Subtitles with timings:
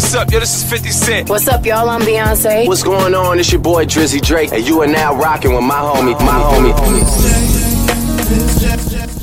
[0.00, 0.32] what's up?
[0.32, 1.28] Yo, this is 50 Cent.
[1.28, 1.90] What's up, y'all?
[1.90, 2.66] I'm Beyonce.
[2.66, 3.38] What's going on?
[3.38, 6.72] It's your boy Drizzy Drake, and you are now rocking with my homie, my homie.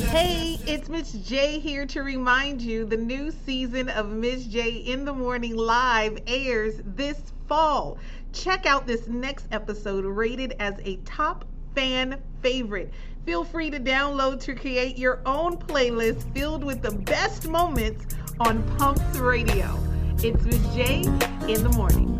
[0.06, 5.04] Hey, it's Miz J here to remind you the new season of Miz J in
[5.04, 7.98] the Morning Live airs this fall.
[8.32, 12.92] Check out this next episode rated as a top fan favorite.
[13.26, 18.62] Feel free to download to create your own playlist filled with the best moments on
[18.76, 19.97] Pumps Radio.
[20.20, 21.02] It's Miz J
[21.46, 22.18] in the morning.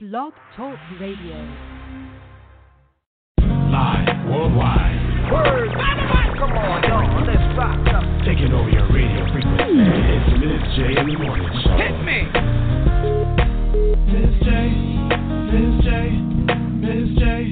[0.00, 1.36] Blog Talk Radio.
[3.42, 5.30] Live worldwide.
[5.30, 5.68] Word.
[6.38, 7.26] Come on, y'all.
[7.26, 8.04] Let's rock up.
[8.24, 8.95] Taking over your radio frequency.
[9.78, 11.76] It's Miz J in the morning show.
[11.76, 12.24] Hit me.
[14.08, 14.48] Miz J,
[15.52, 15.88] Miz J,
[16.80, 17.45] Miz J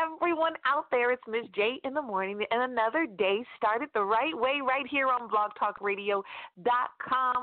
[0.00, 1.12] everyone out there.
[1.12, 5.08] It's Miz J in the morning, and another day started the right way right here
[5.08, 6.24] on blogtalkradio.com.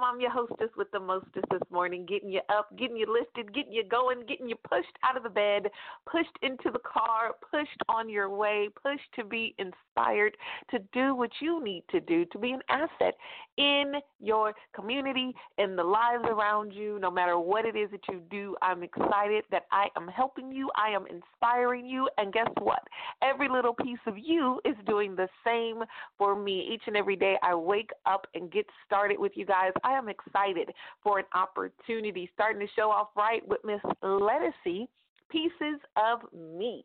[0.04, 3.74] I'm your hostess with the mostest this morning, getting you up, getting you lifted, getting
[3.74, 5.69] you going, getting you pushed out of the bed,
[6.09, 10.36] pushed into the car, pushed on your way, pushed to be inspired
[10.71, 13.15] to do what you need to do to be an asset
[13.57, 18.21] in your community, in the lives around you, no matter what it is that you
[18.30, 18.56] do.
[18.62, 22.83] I'm excited that I am helping you, I am inspiring you, and guess what?
[23.21, 25.83] Every little piece of you is doing the same
[26.18, 26.69] for me.
[26.71, 29.71] Each and every day I wake up and get started with you guys.
[29.83, 30.71] I am excited
[31.04, 34.88] for an opportunity starting to show off right with Miss Ledisi,
[35.30, 36.83] Pieces of Me.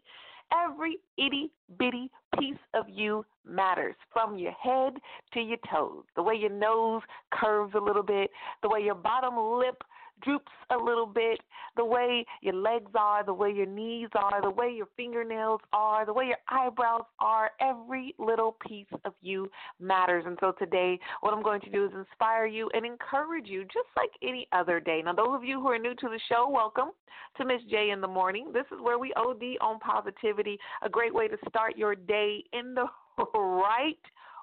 [0.52, 4.94] Every itty bitty piece of you matters from your head
[5.34, 6.04] to your toes.
[6.16, 7.02] The way your nose
[7.32, 8.31] curves a little bit,
[8.62, 9.82] the way your bottom lip
[10.22, 11.40] droops a little bit,
[11.76, 16.06] the way your legs are, the way your knees are, the way your fingernails are,
[16.06, 17.50] the way your eyebrows are.
[17.60, 19.50] Every little piece of you
[19.81, 20.25] matters.
[20.26, 23.88] And so today, what I'm going to do is inspire you and encourage you just
[23.96, 25.02] like any other day.
[25.05, 26.90] Now, those of you who are new to the show, welcome
[27.37, 28.50] to Miz J in the morning.
[28.52, 32.75] This is where we OD on positivity, a great way to start your day in
[32.75, 32.87] the
[33.34, 33.96] right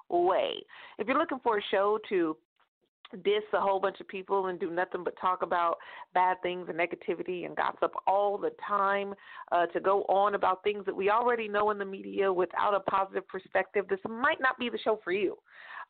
[0.08, 0.54] way.
[0.98, 2.36] If you're looking for a show to
[3.24, 5.78] diss a whole bunch of people and do nothing but talk about
[6.14, 9.14] bad things and negativity and gossip all the time,
[9.52, 12.80] uh, to go on about things that we already know in the media without a
[12.80, 15.36] positive perspective, this might not be the show for you.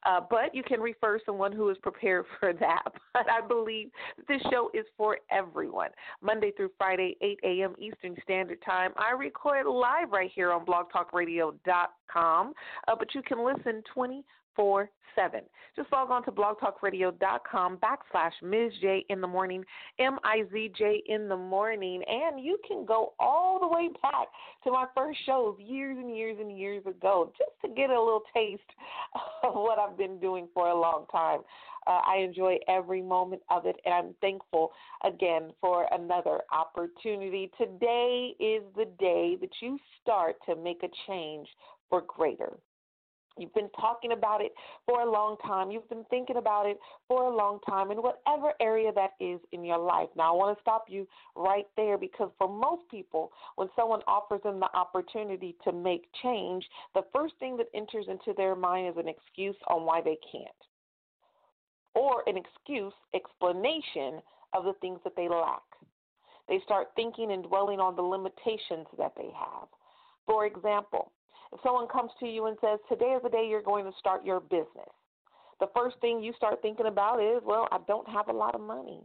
[0.04, 2.82] Uh, but you can refer someone who is prepared for that.
[3.12, 3.90] But I believe
[4.28, 5.90] this show is for everyone.
[6.22, 7.74] Monday through Friday, 8 a.m.
[7.78, 8.92] Eastern Standard Time.
[8.96, 12.52] I record live right here on blogtalkradio.com,
[12.88, 14.24] uh, but you can listen 20
[14.60, 15.40] Four seven.
[15.74, 19.64] Just log on to blogtalkradio.com backslash Miz J in the morning,
[19.98, 24.28] M I Z J in the morning, and you can go all the way back
[24.64, 28.20] to my first shows years and years and years ago just to get a little
[28.34, 28.60] taste
[29.44, 31.40] of what I've been doing for a long time.
[31.86, 34.72] Uh, I enjoy every moment of it, and I'm thankful
[35.06, 37.50] again for another opportunity.
[37.56, 41.48] Today is the day that you start to make a change
[41.88, 42.58] for greater.
[43.40, 44.52] You've been talking about it
[44.86, 45.70] for a long time.
[45.70, 46.78] You've been thinking about it
[47.08, 50.08] for a long time in whatever area that is in your life.
[50.16, 54.42] Now, I want to stop you right there because for most people, when someone offers
[54.42, 56.64] them the opportunity to make change,
[56.94, 60.48] the first thing that enters into their mind is an excuse on why they can't
[61.94, 64.20] or an excuse, explanation
[64.52, 65.62] of the things that they lack.
[66.48, 69.68] They start thinking and dwelling on the limitations that they have.
[70.26, 71.12] For example,
[71.52, 74.24] if someone comes to you and says, Today is the day you're going to start
[74.24, 74.90] your business,
[75.58, 78.60] the first thing you start thinking about is, Well, I don't have a lot of
[78.60, 79.02] money.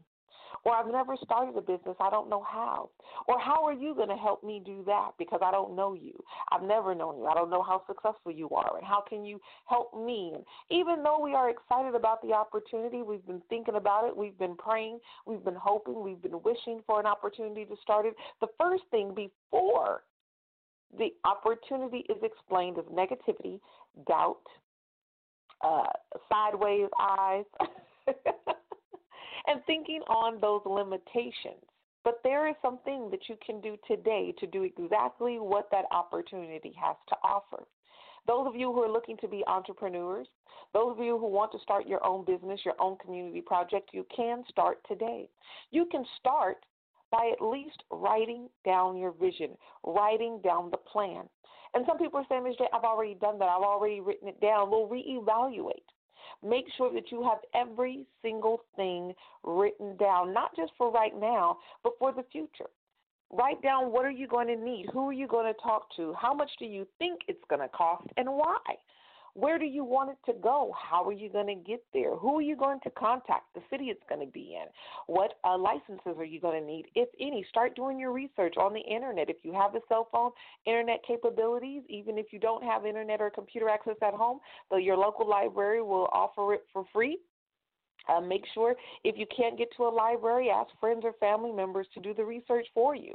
[0.63, 2.89] Or I've never started a business, I don't know how.
[3.27, 6.13] Or how are you going to help me do that because I don't know you?
[6.51, 7.25] I've never known you.
[7.25, 8.77] I don't know how successful you are.
[8.77, 10.31] And how can you help me?
[10.33, 14.37] And even though we are excited about the opportunity, we've been thinking about it, we've
[14.37, 18.15] been praying, we've been hoping, we've been wishing for an opportunity to start it.
[18.41, 20.03] The first thing before
[20.97, 23.59] the opportunity is explained as negativity,
[24.07, 24.41] doubt,
[25.63, 25.83] uh,
[26.29, 27.45] sideways eyes,
[29.47, 31.63] and thinking on those limitations.
[32.03, 36.73] But there is something that you can do today to do exactly what that opportunity
[36.79, 37.63] has to offer.
[38.27, 40.27] Those of you who are looking to be entrepreneurs,
[40.73, 44.05] those of you who want to start your own business, your own community project, you
[44.15, 45.29] can start today.
[45.71, 46.57] You can start
[47.11, 49.51] by at least writing down your vision,
[49.85, 51.23] writing down the plan.
[51.73, 53.49] And some people are saying, Miz J, I've already done that.
[53.49, 54.71] I've already written it down.
[54.71, 55.83] We'll reevaluate.
[56.43, 61.57] Make sure that you have every single thing written down, not just for right now,
[61.83, 62.69] but for the future.
[63.31, 64.85] Write down what are you going to need?
[64.93, 66.13] Who are you going to talk to?
[66.13, 68.59] How much do you think it's going to cost and why?
[69.35, 70.73] Where do you want it to go?
[70.81, 72.15] How are you going to get there?
[72.15, 73.53] Who are you going to contact?
[73.53, 74.67] The city it's going to be in.
[75.07, 77.45] What uh, licenses are you going to need, if any?
[77.49, 79.29] Start doing your research on the internet.
[79.29, 80.31] If you have a cell phone,
[80.65, 84.39] internet capabilities, even if you don't have internet or computer access at home,
[84.71, 87.19] though your local library will offer it for free.
[88.07, 91.87] Uh, make sure if you can't get to a library, ask friends or family members
[91.93, 93.13] to do the research for you.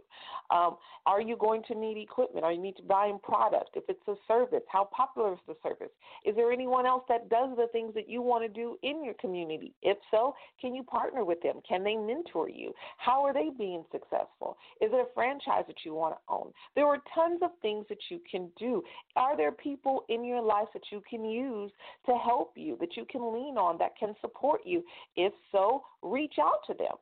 [0.51, 2.45] Um, are you going to need equipment?
[2.45, 3.71] Are you need to buy in product?
[3.75, 5.93] If it's a service, how popular is the service?
[6.25, 9.15] Is there anyone else that does the things that you want to do in your
[9.15, 9.73] community?
[9.83, 11.61] If so, can you partner with them?
[11.69, 12.73] Can they mentor you?
[12.99, 14.57] How are they being successful?
[14.81, 16.53] Is it a franchise that you want to own?
[16.75, 18.83] There are tons of things that you can do.
[19.17, 21.71] Are there people in your life that you can use
[22.07, 24.80] to help you, that you can lean on, that can support you?
[25.17, 26.97] If so, reach out to them.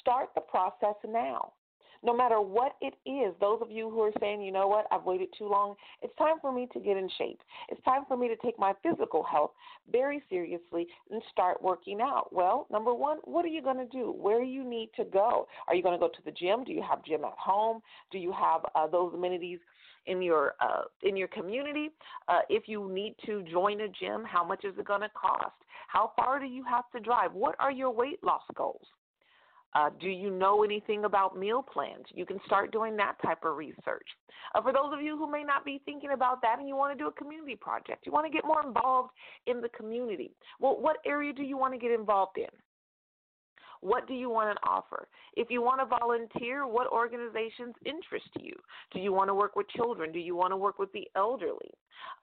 [0.00, 1.52] Start the process now.
[2.04, 5.04] No matter what it is, those of you who are saying, you know what, I've
[5.04, 7.38] waited too long, it's time for me to get in shape.
[7.68, 9.52] It's time for me to take my physical health
[9.90, 12.32] very seriously and start working out.
[12.32, 14.12] Well, number one, what are you going to do?
[14.18, 15.46] Where do you need to go?
[15.68, 16.64] Are you going to go to the gym?
[16.64, 17.80] Do you have gym at home?
[18.10, 19.60] Do you have uh, those amenities?
[20.06, 21.90] in your uh, in your community.
[22.26, 25.52] Uh, if you need to join a gym, how much is it going to cost?
[25.92, 27.34] How far do you have to drive?
[27.34, 28.86] What are your weight loss goals?
[29.74, 32.04] Uh, do you know anything about meal plans?
[32.14, 34.06] You can start doing that type of research.
[34.54, 36.96] Uh, for those of you who may not be thinking about that and you want
[36.96, 39.10] to do a community project, you want to get more involved
[39.46, 40.30] in the community.
[40.60, 42.48] Well, what area do you want to get involved in?
[43.82, 45.08] What do you want to offer?
[45.34, 48.54] If you want to volunteer, what organizations interest you?
[48.92, 50.12] Do you want to work with children?
[50.12, 51.70] Do you want to work with the elderly?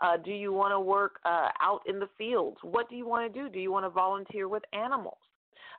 [0.01, 2.57] Uh, do you want to work uh, out in the fields?
[2.61, 3.49] What do you want to do?
[3.49, 5.17] Do you want to volunteer with animals?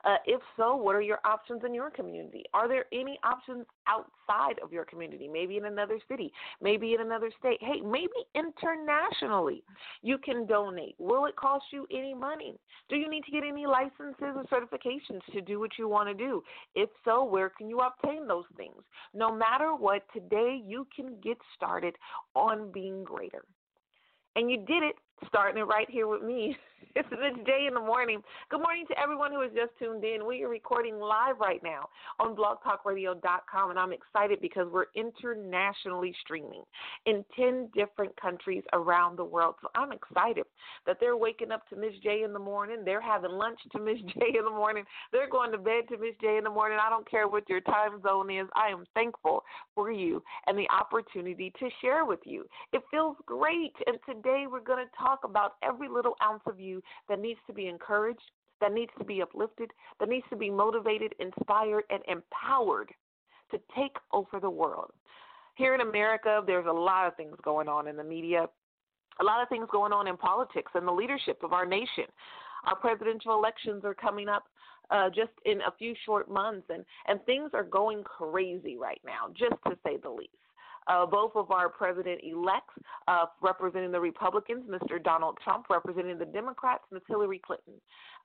[0.05, 2.45] Uh, if so, what are your options in your community?
[2.55, 5.29] Are there any options outside of your community?
[5.29, 7.59] Maybe in another city, maybe in another state.
[7.61, 9.63] Hey, maybe internationally
[10.03, 10.95] you can donate.
[10.99, 12.59] Will it cost you any money?
[12.89, 16.15] Do you need to get any licenses or certifications to do what you want to
[16.15, 16.43] do?
[16.75, 18.83] If so, where can you obtain those things?
[19.15, 21.95] No matter what, today you can get started
[22.35, 23.45] on being greater.
[24.37, 24.97] And you did it
[25.27, 26.57] starting it right here with me.
[26.97, 28.21] It's J in the morning.
[28.51, 30.27] Good morning to everyone who has just tuned in.
[30.27, 36.63] We are recording live right now on blogtalkradio.com, and I'm excited because we're internationally streaming
[37.07, 39.55] in 10 different countries around the world.
[39.63, 40.47] So I'm excited
[40.87, 42.79] that they're waking up to Miz J in the morning.
[42.85, 44.85] They're having lunch to Miss J in the morning.
[45.13, 46.79] They're going to bed to Miz J in the morning.
[46.85, 48.49] I don't care what your time zone is.
[48.55, 52.47] I am thankful for you and the opportunity to share with you.
[52.73, 53.75] It feels great.
[53.87, 57.53] And today we're going to talk about every little ounce of you that needs to
[57.53, 62.91] be encouraged, that needs to be uplifted, that needs to be motivated, inspired, and empowered
[63.51, 64.93] to take over the world.
[65.57, 68.47] Here in America, there's a lot of things going on in the media,
[69.21, 72.05] a lot of things going on in politics and the leadership of our nation.
[72.65, 74.45] Our presidential elections are coming up
[74.91, 79.33] uh, just in a few short months, and, and things are going crazy right now,
[79.37, 80.31] just to say the least
[80.91, 82.75] uh, both of our president elects,
[83.07, 85.03] uh, representing the Republicans, Mr.
[85.03, 87.03] Donald Trump, representing the Democrats, Ms.
[87.07, 87.75] Hillary Clinton.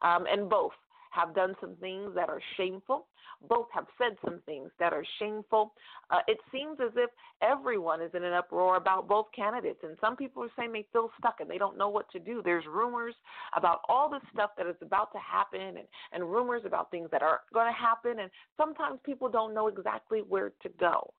[0.01, 0.71] Um, and both
[1.11, 3.05] have done some things that are shameful.
[3.47, 5.73] Both have said some things that are shameful.
[6.09, 7.09] Uh, it seems as if
[7.41, 11.11] everyone is in an uproar about both candidates, and some people are saying they feel
[11.19, 12.41] stuck and they don't know what to do.
[12.43, 13.13] There's rumors
[13.55, 17.21] about all the stuff that is about to happen, and, and rumors about things that
[17.21, 21.13] are going to happen, and sometimes people don't know exactly where to go.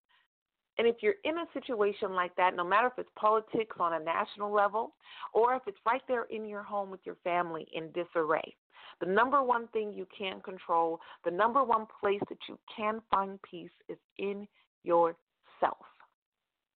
[0.79, 4.05] And if you're in a situation like that, no matter if it's politics on a
[4.05, 4.95] national level
[5.33, 8.55] or if it's right there in your home with your family in disarray,
[9.01, 13.39] the number one thing you can control, the number one place that you can find
[13.43, 14.47] peace is in
[14.85, 15.17] yourself.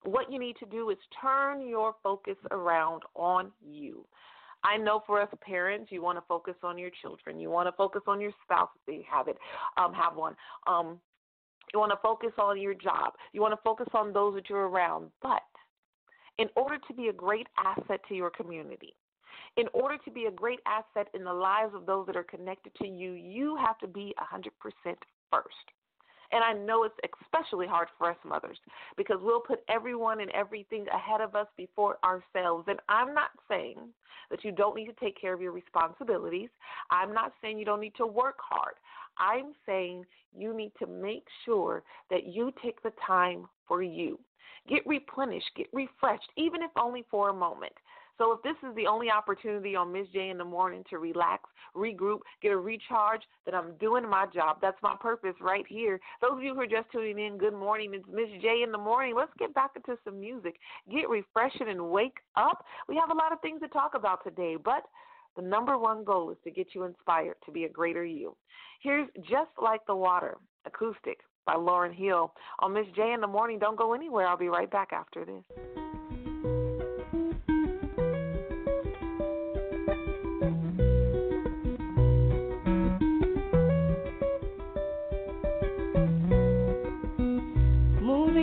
[0.04, 4.06] What you need to do is turn your focus around on you.
[4.62, 7.40] I know for us parents, you want to focus on your children.
[7.40, 9.38] You want to focus on your spouse if you have it,
[9.78, 10.36] um, have one.
[10.66, 11.00] Um,
[11.72, 13.14] you want to focus on your job.
[13.32, 15.10] You want to focus on those that you're around.
[15.22, 15.42] But
[16.38, 18.94] in order to be a great asset to your community,
[19.56, 22.74] in order to be a great asset in the lives of those that are connected
[22.76, 24.94] to you, you have to be 100%
[25.30, 25.54] first.
[26.32, 26.94] And I know it's
[27.24, 28.58] especially hard for us mothers
[28.96, 32.66] because we'll put everyone and everything ahead of us before ourselves.
[32.68, 33.78] And I'm not saying
[34.30, 36.50] that you don't need to take care of your responsibilities.
[36.90, 38.74] I'm not saying you don't need to work hard.
[39.18, 40.04] I'm saying
[40.36, 44.18] you need to make sure that you take the time for you.
[44.68, 47.72] Get replenished, get refreshed, even if only for a moment.
[48.20, 51.44] So if this is the only opportunity on Miz J in the morning to relax,
[51.74, 54.58] regroup, get a recharge, then I'm doing my job.
[54.60, 55.98] That's my purpose right here.
[56.20, 57.92] Those of you who are just tuning in, good morning.
[57.94, 59.14] It's Miz J in the morning.
[59.16, 60.56] Let's get back into some music.
[60.92, 62.62] Get refreshing and wake up.
[62.88, 64.82] We have a lot of things to talk about today, but
[65.34, 68.36] the number one goal is to get you inspired to be a greater you.
[68.82, 70.36] Here's Just Like the Water,
[70.66, 72.34] acoustic by Lauryn Hill.
[72.58, 74.26] On Miz J in the morning, don't go anywhere.
[74.26, 75.42] I'll be right back after this.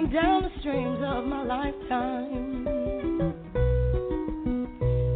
[0.06, 2.66] down the streams of my lifetime.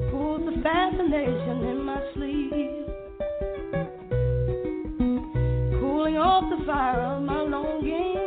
[0.09, 2.87] Pulls the fascination in my sleeve,
[5.79, 8.17] cooling off the fire of my longing,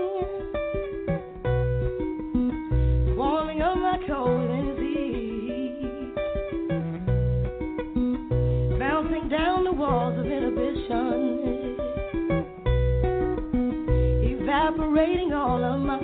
[3.17, 4.65] warming up my cold and
[8.79, 11.77] bouncing down the walls of inhibition.
[14.23, 16.04] Evaporating all of my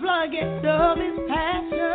[0.00, 1.85] plug it, love is passion.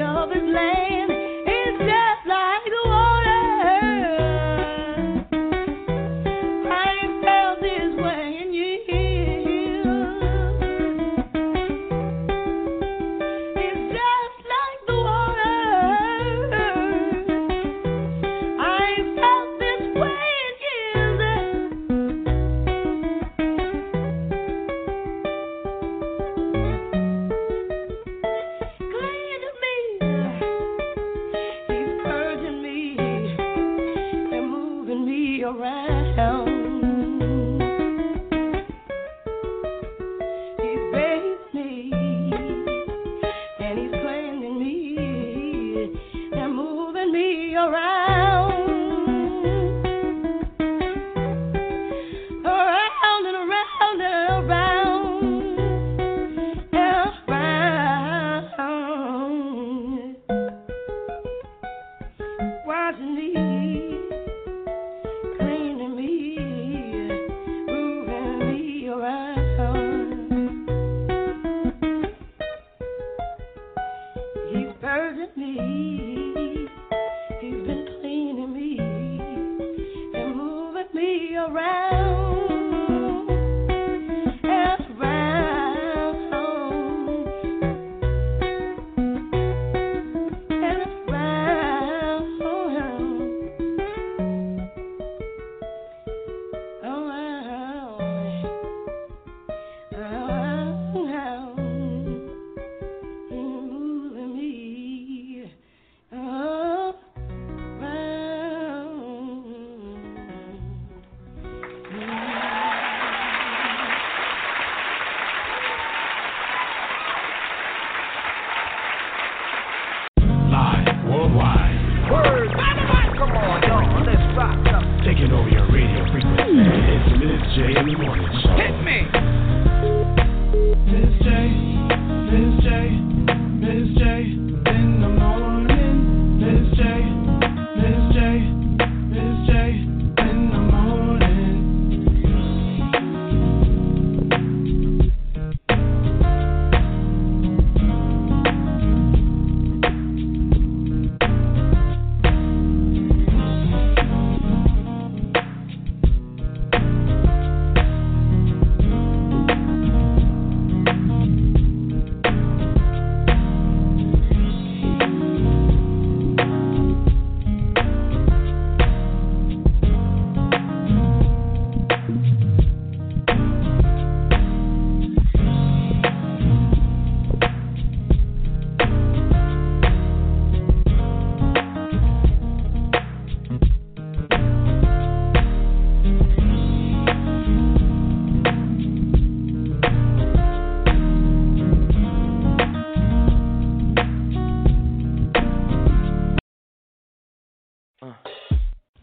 [0.00, 1.21] of his land.
[68.92, 69.31] your eyes.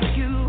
[0.00, 0.43] like you.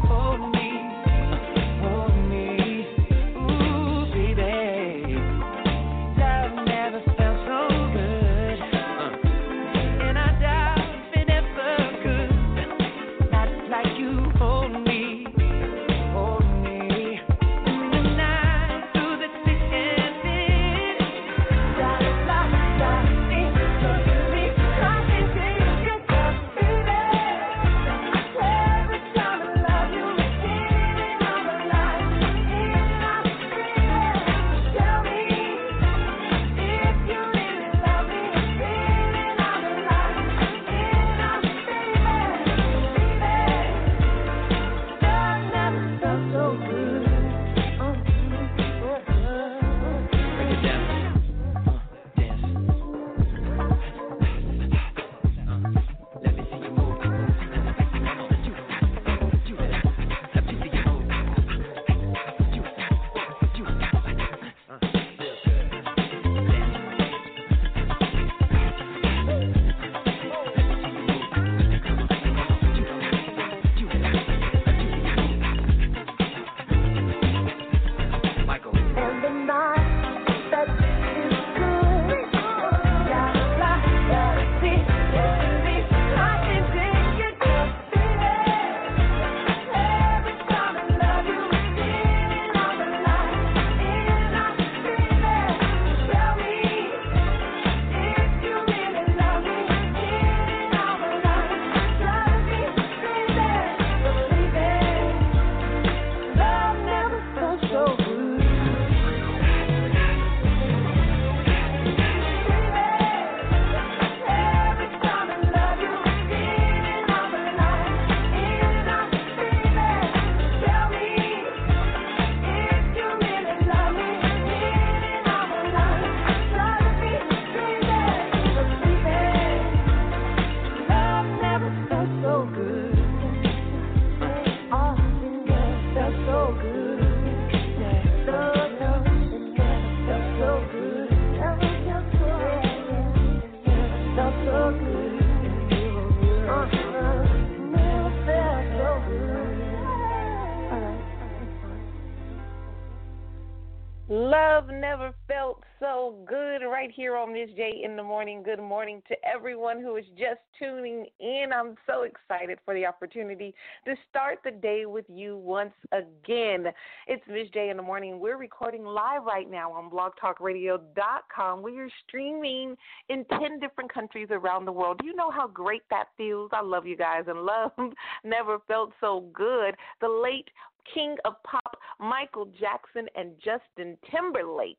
[157.45, 158.41] is Jay in the morning.
[158.43, 161.47] Good morning to everyone who is just tuning in.
[161.53, 163.53] I'm so excited for the opportunity
[163.85, 166.65] to start the day with you once again.
[167.07, 168.19] It's Miz J in the morning.
[168.19, 171.61] We're recording live right now on blogtalkradio.com.
[171.61, 172.75] We are streaming
[173.09, 174.99] in 10 different countries around the world.
[174.99, 176.49] Do you know how great that feels?
[176.51, 177.71] I love you guys and love
[178.23, 179.75] never felt so good.
[180.01, 180.49] The late
[180.93, 184.77] King of Pop, Michael Jackson, and Justin Timberlake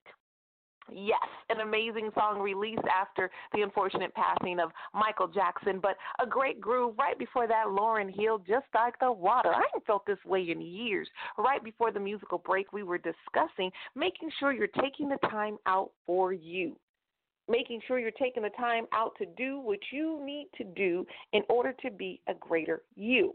[0.92, 1.18] Yes,
[1.50, 6.94] an amazing song released after the unfortunate passing of Michael Jackson, but a great groove
[6.98, 7.66] right before that.
[7.66, 9.50] Lauryn Hill, just like the water.
[9.50, 11.08] I haven't felt this way in years.
[11.38, 15.90] Right before the musical break, we were discussing making sure you're taking the time out
[16.06, 16.76] for you.
[17.48, 21.42] Making sure you're taking the time out to do what you need to do in
[21.48, 23.34] order to be a greater you.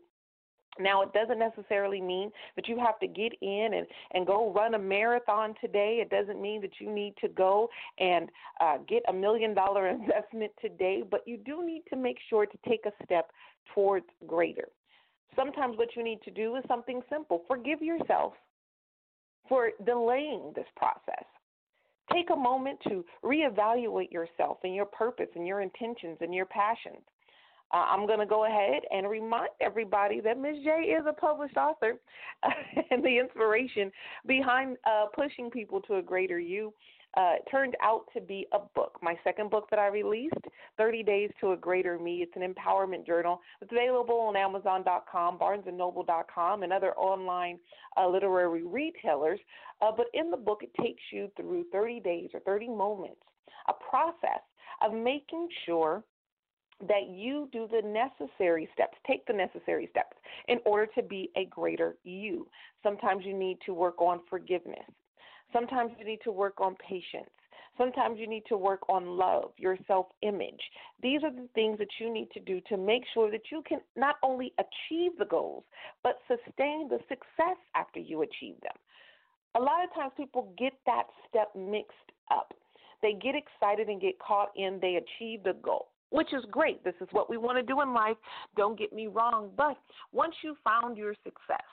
[0.80, 4.74] Now, it doesn't necessarily mean that you have to get in and, and go run
[4.74, 6.00] a marathon today.
[6.02, 8.30] It doesn't mean that you need to go and
[8.62, 12.58] uh, get a million dollar investment today, but you do need to make sure to
[12.68, 13.32] take a step
[13.76, 14.70] towards greater.
[15.36, 18.34] Sometimes what you need to do is something simple forgive yourself
[19.48, 21.26] for delaying this process.
[22.14, 27.04] Take a moment to reevaluate yourself and your purpose and your intentions and your passions.
[27.78, 31.94] I'm going to go ahead and remind everybody that Miz J is a published author,
[32.92, 33.92] and the inspiration
[34.28, 36.74] behind uh, pushing people to a greater you
[37.18, 38.98] uh, turned out to be a book.
[39.02, 40.34] My second book that I released,
[40.78, 42.18] 30 Days to a Greater Me.
[42.22, 43.42] It's an empowerment journal.
[43.62, 47.60] It's available on Amazon.com, BarnesandNoble.com, and other online
[47.98, 49.40] uh, literary retailers.
[49.82, 53.22] Uh, but in the book, it takes you through 30 days or 30 moments,
[53.68, 54.42] a process
[54.82, 56.04] of making sure
[56.88, 60.18] that you do the necessary steps, take the necessary steps
[60.48, 62.48] in order to be a greater you.
[62.84, 64.80] Sometimes you need to work on forgiveness.
[65.54, 67.30] Sometimes you need to work on patience.
[67.78, 70.62] Sometimes you need to work on love, your self image.
[71.02, 73.80] These are the things that you need to do to make sure that you can
[73.96, 75.64] not only achieve the goals,
[76.04, 78.76] but sustain the success after you achieve them.
[79.56, 82.54] A lot of times people get that step mixed up.
[83.02, 86.84] They get excited and get caught in they achieve the goal which is great.
[86.84, 88.18] This is what we want to do in life.
[88.56, 89.50] Don't get me wrong.
[89.58, 89.78] But
[90.12, 91.66] once you found your success,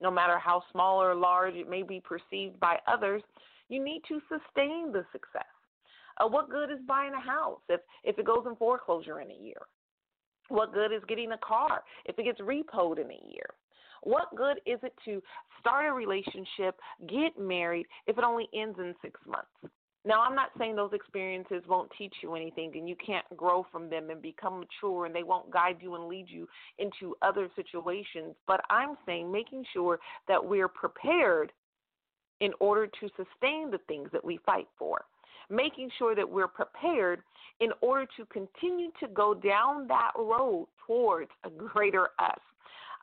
[0.00, 3.22] no matter how small or large it may be perceived by others,
[3.68, 5.44] you need to sustain the success.
[6.18, 9.34] Uh, what good is buying a house if, if it goes in foreclosure in a
[9.34, 9.60] year?
[10.48, 13.48] What good is getting a car if it gets repoed in a year?
[14.02, 15.20] What good is it to
[15.58, 16.76] start a relationship,
[17.08, 19.74] get married, if it only ends in six months?
[20.06, 23.90] Now, I'm not saying those experiences won't teach you anything and you can't grow from
[23.90, 26.46] them and become mature and they won't guide you and lead you
[26.78, 31.50] into other situations, but I'm saying making sure that we're prepared
[32.40, 35.04] in order to sustain the things that we fight for.
[35.50, 37.22] Making sure that we're prepared
[37.58, 42.38] in order to continue to go down that road towards a greater us.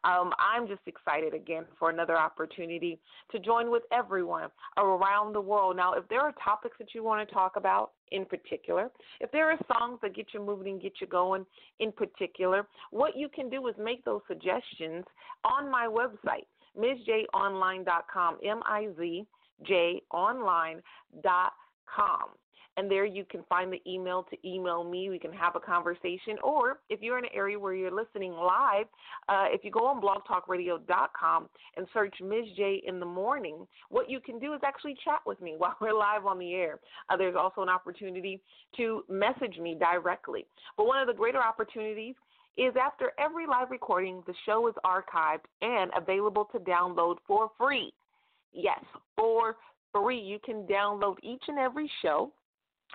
[0.04, 3.00] Um, I'm just excited again for another opportunity
[3.32, 5.78] to join with everyone around the world.
[5.78, 8.90] Now, if there are topics that you want to talk about in particular,
[9.22, 11.46] if there are songs that get you moving and get you going
[11.80, 15.06] in particular, what you can do is make those suggestions
[15.46, 16.46] on my website,
[16.78, 19.26] MizJOnline.com, M I Z
[19.66, 22.30] J Online.com
[22.78, 25.10] and there you can find the email to email me.
[25.10, 26.38] We can have a conversation.
[26.44, 28.86] Or if you're in an area where you're listening live,
[29.30, 34.20] uh, if you go on blogtalkradio.com and search Miz J in the morning, what you
[34.20, 36.80] can do is actually chat with me while we're live on the air.
[37.10, 38.42] Uh, there's also an opportunity
[38.78, 40.46] to message me directly.
[40.78, 42.16] But one of the greater opportunities
[42.58, 47.92] is after every live recording, the show is archived and available to download for free.
[48.54, 48.80] Yes,
[49.16, 49.56] for
[49.92, 50.20] free.
[50.20, 52.32] You can download each and every show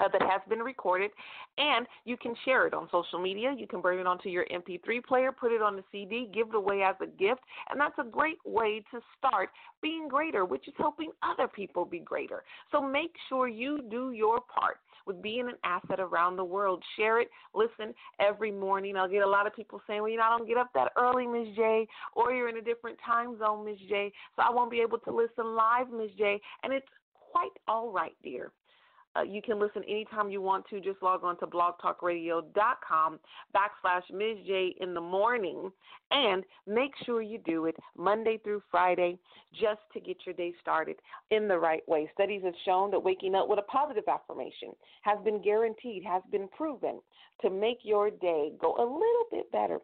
[0.00, 1.10] uh, that has been recorded,
[1.56, 3.54] and you can share it on social media.
[3.56, 6.54] You can bring it onto your MP3 player, put it on the CD, give it
[6.54, 9.50] away as a gift, and that's a great way to start
[9.82, 12.42] being greater, which is helping other people be greater.
[12.70, 16.82] So make sure you do your part with being an asset around the world.
[16.96, 18.96] Share it, listen every morning.
[18.96, 20.92] I'll get a lot of people saying, well, you know, I don't get up that
[20.96, 24.70] early, Miz J, or you're in a different time zone, Miz J, so I won't
[24.70, 26.40] be able to listen live, Miz J.
[26.62, 26.86] And it's
[27.32, 28.52] quite all right, dear.
[29.18, 30.80] Uh, you can listen anytime you want to.
[30.80, 33.18] Just log on to blogtalkradio.com
[33.54, 35.70] backslash Miz J in the morning
[36.10, 39.18] and make sure you do it Monday through Friday
[39.52, 40.96] just to get your day started
[41.30, 42.08] in the right way.
[42.14, 44.70] Studies have shown that waking up with a positive affirmation
[45.02, 47.00] has been guaranteed, has been proven
[47.42, 49.78] to make your day go a little bit better.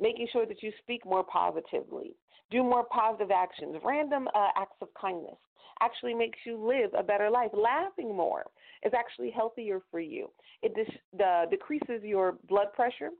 [0.00, 2.16] Making sure that you speak more positively,
[2.50, 5.36] do more positive actions, random uh, acts of kindness
[5.80, 7.50] actually makes you live a better life.
[7.52, 8.44] Laughing more
[8.84, 10.30] is actually healthier for you.
[10.62, 13.10] It de- decreases your blood pressure,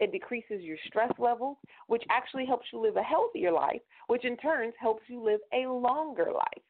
[0.00, 4.36] it decreases your stress levels, which actually helps you live a healthier life, which in
[4.36, 6.62] turn helps you live a longer life.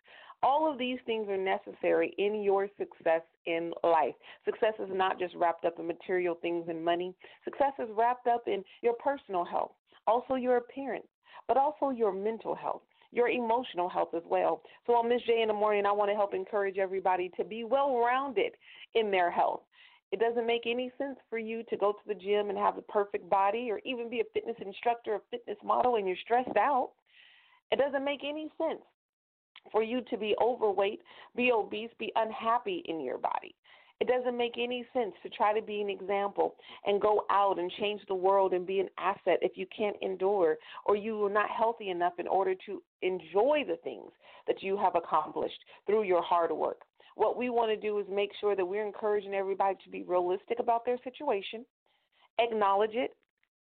[0.43, 4.15] All of these things are necessary in your success in life.
[4.45, 7.15] Success is not just wrapped up in material things and money.
[7.45, 9.73] Success is wrapped up in your personal health,
[10.07, 11.07] also your appearance,
[11.49, 12.83] but also your mental health
[13.15, 14.61] your emotional health as well.
[14.87, 17.63] So on Miz J in the morning, I want to help encourage everybody to be
[17.63, 18.53] well rounded
[18.95, 19.61] in their health.
[20.13, 22.83] It doesn't make any sense for you to go to the gym and have a
[22.83, 26.91] perfect body or even be a fitness instructor or fitness model and you're stressed out.
[27.73, 28.83] It doesn't make any sense
[29.73, 31.01] for you to be overweight,
[31.37, 33.55] be obese, be unhappy in your body.
[34.01, 37.71] It doesn't make any sense to try to be an example and go out and
[37.79, 41.49] change the world and be an asset if you can't endure or you are not
[41.49, 44.11] healthy enough in order to enjoy the things
[44.47, 46.83] that you have accomplished through your hard work.
[47.15, 50.59] What we want to do is make sure that we're encouraging everybody to be realistic
[50.59, 51.65] about their situation,
[52.41, 53.15] acknowledge it,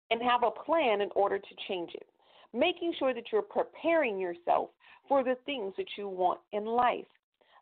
[0.10, 2.08] and have a plan in order to change it.
[2.54, 4.70] Making sure that you're preparing yourself
[5.08, 7.06] for the things that you want in life.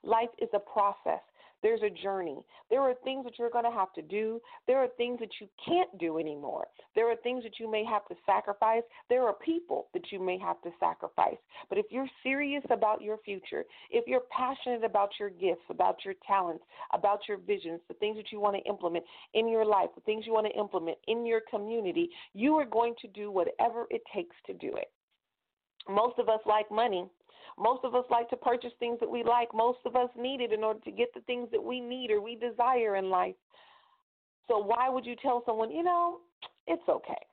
[0.03, 1.21] Life is a process.
[1.63, 2.39] There's a journey.
[2.69, 4.41] There are things that you're going to have to do.
[4.67, 6.67] There are things that you can't do anymore.
[6.95, 8.83] There are things that you may have to sacrifice.
[9.09, 11.37] There are people that you may have to sacrifice.
[11.69, 16.15] But if you're serious about your future, if you're passionate about your gifts, about your
[16.25, 20.01] talents, about your visions, the things that you want to implement in your life, the
[20.01, 24.01] things you want to implement in your community, you are going to do whatever it
[24.13, 24.91] takes to do it.
[25.89, 27.09] Most of us like money.
[27.57, 29.49] Most of us like to purchase things that we like.
[29.53, 32.21] Most of us need it in order to get the things that we need or
[32.21, 33.35] we desire in life.
[34.47, 36.19] So why would you tell someone, you know,
[36.67, 37.25] it's okay.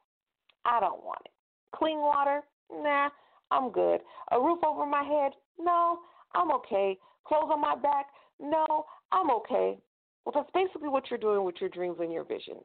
[0.64, 1.32] I don't want it.
[1.74, 2.42] Clean water?
[2.70, 3.08] Nah,
[3.50, 4.00] I'm good.
[4.32, 5.32] A roof over my head?
[5.58, 6.00] No,
[6.34, 6.98] I'm okay.
[7.26, 8.06] Clothes on my back?
[8.40, 9.78] No, I'm okay.
[10.24, 12.64] Well, that's basically what you're doing with your dreams and your visions.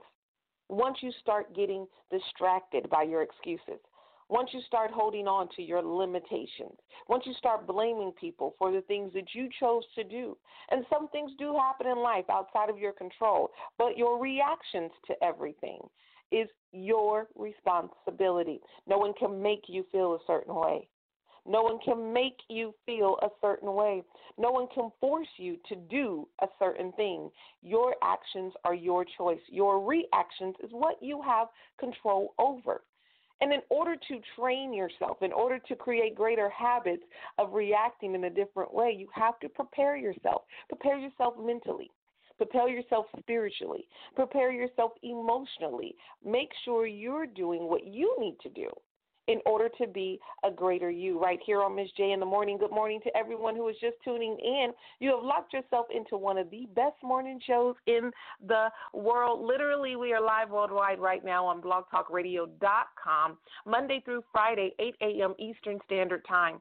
[0.70, 3.80] Once you start getting distracted by your excuses,
[4.30, 8.82] once you start holding on to your limitations, once you start blaming people for the
[8.82, 10.38] things that you chose to do,
[10.72, 15.14] and some things do happen in life outside of your control, but your reactions to
[15.24, 15.80] everything
[16.32, 18.60] is your responsibility.
[18.88, 20.88] No one can make you feel a certain way.
[21.46, 24.02] No one can make you feel a certain way.
[24.38, 27.30] No one can force you to do a certain thing.
[27.62, 29.42] Your actions are your choice.
[29.50, 32.82] Your reactions is what you have control over.
[33.44, 37.04] And in order to train yourself, in order to create greater habits
[37.38, 40.44] of reacting in a different way, you have to prepare yourself.
[40.70, 41.92] Prepare yourself mentally.
[42.38, 43.86] Prepare yourself spiritually.
[44.16, 45.94] Prepare yourself emotionally.
[46.26, 48.70] Make sure you're doing what you need to do
[49.28, 51.22] in order to be a greater you.
[51.22, 52.58] Right here on Miz J in the morning.
[52.58, 54.72] Good morning to everyone who is just tuning in.
[55.00, 58.12] You have locked yourself into one of the best morning shows in
[58.48, 59.46] the world.
[59.46, 65.34] Literally, we are live worldwide right now on blogtalkradio.com, Monday through Friday, 8 a.m.
[65.40, 66.60] Eastern Standard Time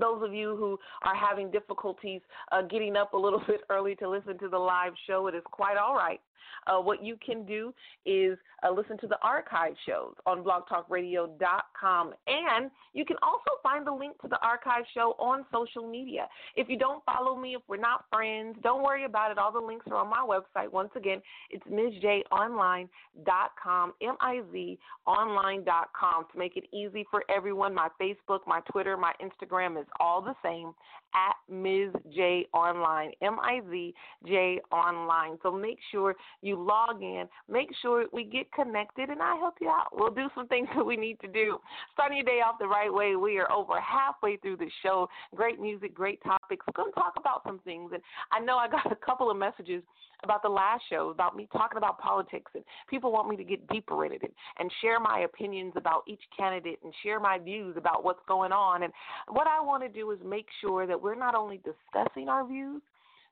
[0.00, 4.08] those of you who are having difficulties uh, getting up a little bit early to
[4.08, 6.20] listen to the live show, it is quite all right.
[6.66, 7.72] Uh, what you can do
[8.06, 12.12] is uh, listen to the archive shows on blogtalkradio.com.
[12.26, 16.26] And you can also find the link to the archive show on social media.
[16.56, 19.38] If you don't follow me, if we're not friends, don't worry about it.
[19.38, 20.70] All the links are on my website.
[20.70, 27.74] Once again, it's MizJOnline.com, M I Z online.com to make it easy for everyone.
[27.74, 30.72] My Facebook, my Twitter, my Instagram is all the same
[31.14, 33.94] at Miz J Online, M I Z
[34.26, 35.38] J Online.
[35.42, 39.68] So make sure you log in, make sure we get connected, and I help you
[39.68, 39.88] out.
[39.92, 41.58] We'll do some things that we need to do.
[41.92, 45.08] Starting your day off the right way, we are over halfway through the show.
[45.34, 46.64] Great music, great topics.
[46.66, 47.90] We're going to talk about some things.
[47.92, 48.02] And
[48.32, 49.82] I know I got a couple of messages
[50.24, 53.66] about the last show about me talking about politics and people want me to get
[53.68, 57.76] deeper in it and, and share my opinions about each candidate and share my views
[57.76, 58.92] about what's going on and
[59.28, 62.82] what I want to do is make sure that we're not only discussing our views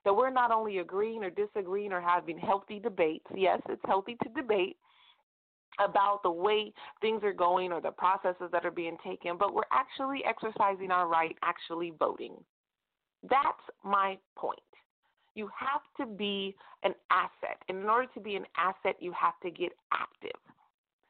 [0.03, 4.29] that we're not only agreeing or disagreeing or having healthy debates yes it's healthy to
[4.29, 4.77] debate
[5.79, 9.61] about the way things are going or the processes that are being taken, but we're
[9.71, 12.35] actually exercising our right, actually voting.
[13.29, 14.59] That's my point.
[15.35, 17.57] You have to be an asset.
[17.69, 20.39] And in order to be an asset, you have to get active.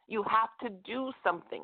[0.07, 1.63] You have to do something.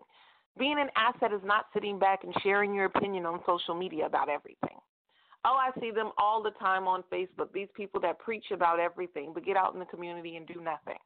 [0.58, 4.30] Being an asset is not sitting back and sharing your opinion on social media about
[4.30, 4.78] everything.
[5.46, 7.52] Oh, I see them all the time on Facebook.
[7.54, 10.98] These people that preach about everything, but get out in the community and do nothing.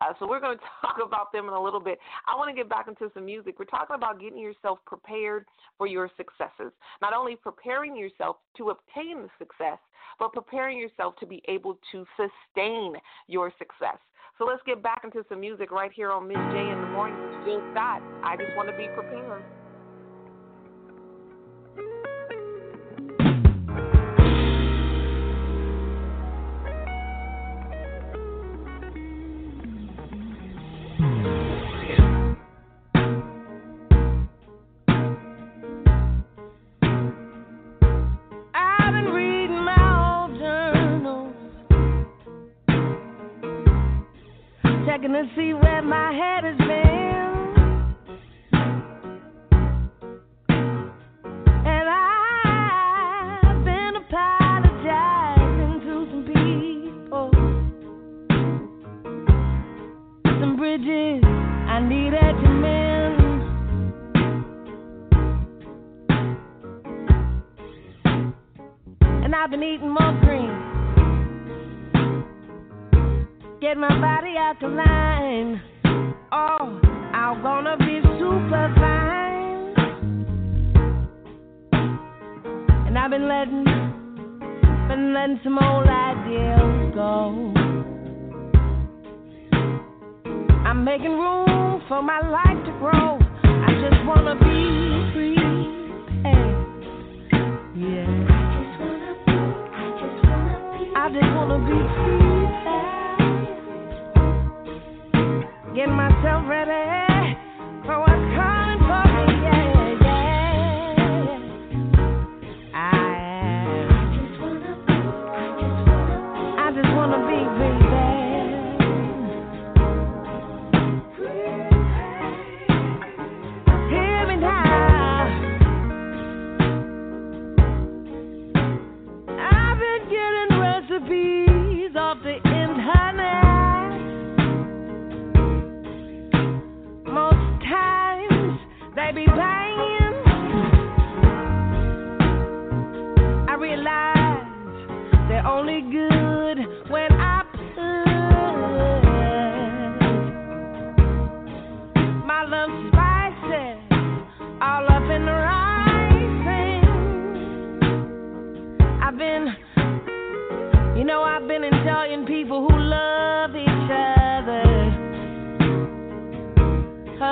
[0.00, 1.98] Uh, so we're going to talk about them in a little bit.
[2.26, 3.58] I want to get back into some music.
[3.58, 6.72] We're talking about getting yourself prepared for your successes.
[7.00, 9.78] Not only preparing yourself to obtain the success,
[10.18, 12.94] but preparing yourself to be able to sustain
[13.26, 13.98] your success.
[14.38, 17.18] So let's get back into some music right here on Miz J in the morning
[17.20, 18.02] with Jill Scott.
[18.22, 19.42] I just want to be prepared.
[45.34, 45.67] see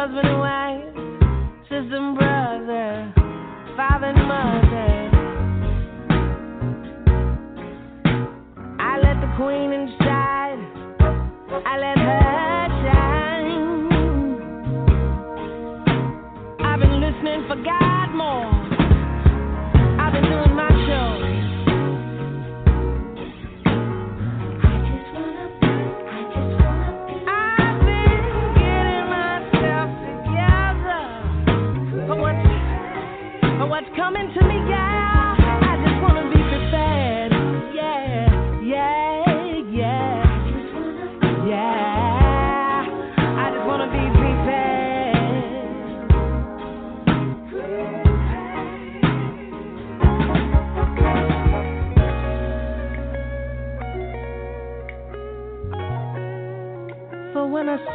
[0.07, 0.95] husband and wife,
[1.63, 3.13] sister and brother,
[3.77, 5.11] father and mother.
[8.79, 10.61] I let the queen inside,
[11.67, 12.26] I let her.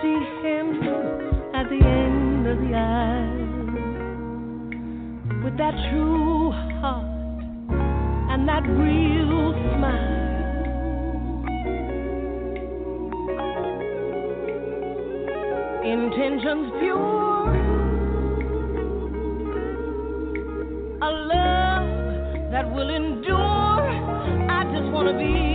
[0.01, 0.67] see him
[1.53, 3.51] at the end of the aisle
[5.43, 7.05] with that true heart
[8.31, 10.19] and that real smile.
[15.83, 17.55] Intentions pure,
[21.01, 23.37] a love that will endure.
[24.49, 25.50] I just want to be.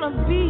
[0.00, 0.49] gonna be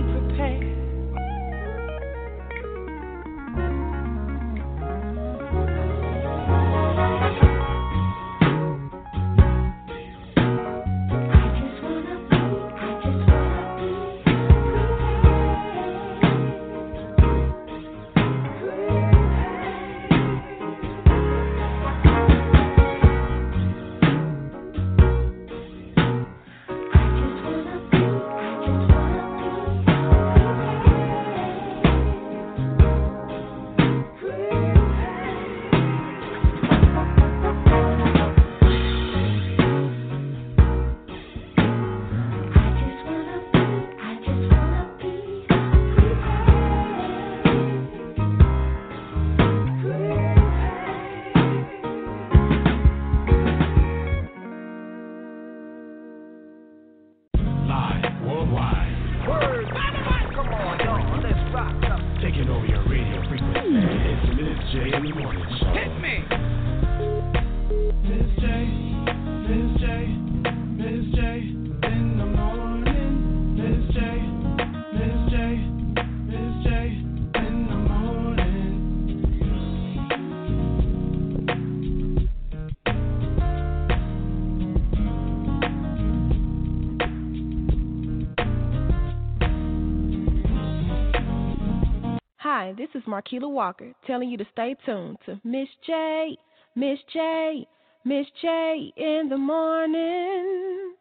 [92.61, 96.37] Hi, this is Marquila Walker telling you to stay tuned to Miz J,
[96.77, 97.67] Miz J,
[98.05, 100.93] Miz J in the morning.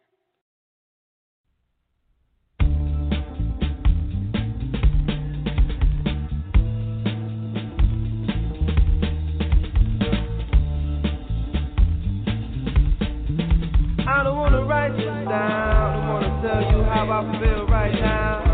[14.08, 15.28] I don't wanna write this down.
[15.28, 18.49] I wanna tell you how I feel right now.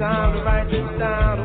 [0.00, 1.39] Time to write this down.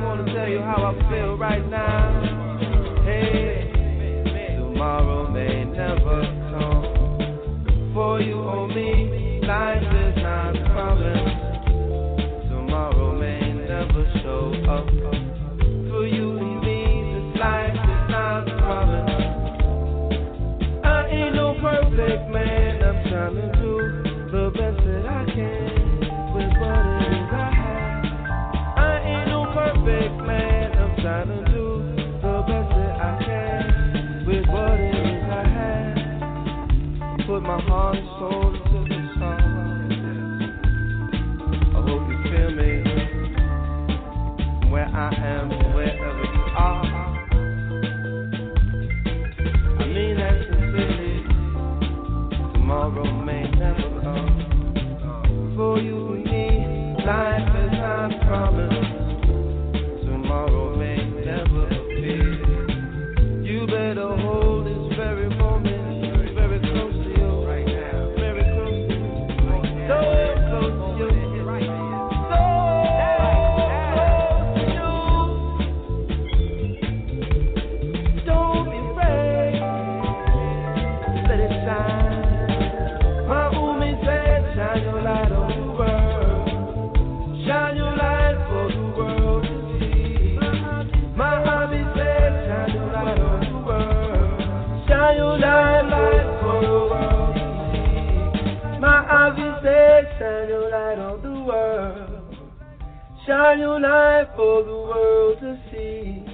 [103.55, 106.25] Shine light for the world to see.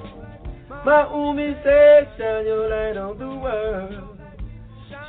[0.84, 4.18] My Umi said, shine your light on the world.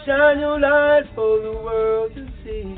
[0.04, 2.76] Shine your light for the world to see.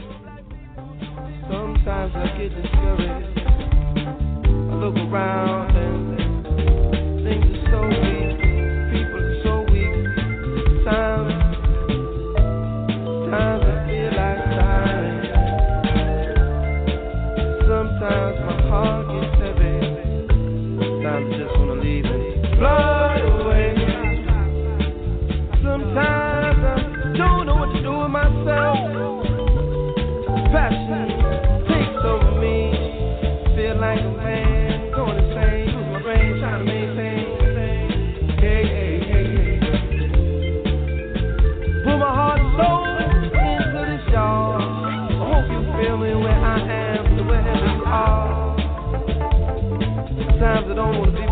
[1.51, 3.39] Sometimes I get discouraged.
[4.47, 8.24] I look around and things are so weak.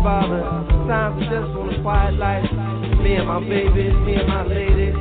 [0.03, 2.43] Sometimes I just want a quiet life.
[2.99, 4.91] Me and my baby, me and my lady.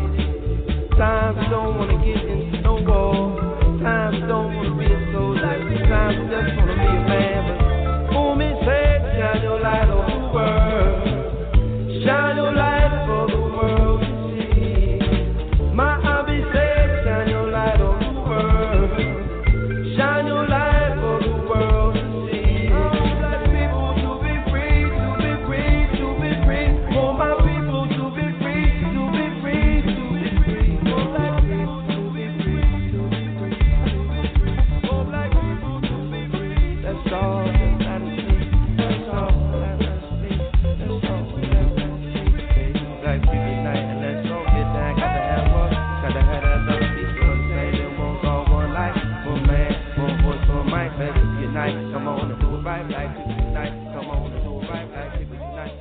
[0.97, 3.35] Times don't wanna get into no war.
[3.83, 5.59] Times don't wanna be a soldier.
[5.91, 7.43] Times just wanna be a man.
[7.51, 11.03] But Umi said, shine your light on the world.
[12.07, 13.82] Shine your light for the world